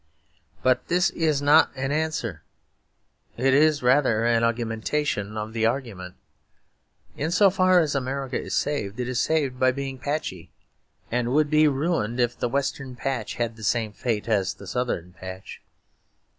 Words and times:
But 0.63 0.87
this 0.87 1.11
is 1.11 1.43
not 1.43 1.69
an 1.75 1.91
answer; 1.91 2.41
it 3.37 3.53
is 3.53 3.83
rather 3.83 4.25
an 4.25 4.43
augmentation 4.43 5.37
of 5.37 5.53
the 5.53 5.67
argument. 5.67 6.15
In 7.15 7.29
so 7.29 7.51
far 7.51 7.79
as 7.79 7.93
America 7.93 8.41
is 8.41 8.55
saved 8.55 8.99
it 8.99 9.07
is 9.07 9.21
saved 9.21 9.59
by 9.59 9.71
being 9.71 9.99
patchy; 9.99 10.49
and 11.11 11.31
would 11.33 11.51
be 11.51 11.67
ruined 11.67 12.19
if 12.19 12.35
the 12.35 12.49
Western 12.49 12.95
patch 12.95 13.35
had 13.35 13.55
the 13.55 13.63
same 13.63 13.93
fate 13.93 14.27
as 14.27 14.55
the 14.55 14.65
Southern 14.65 15.13
patch. 15.13 15.61